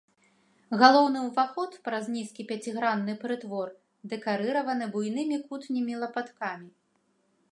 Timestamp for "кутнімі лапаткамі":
5.51-6.67